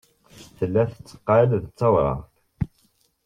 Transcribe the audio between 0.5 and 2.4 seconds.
Tella tetteqqal d tawraɣt.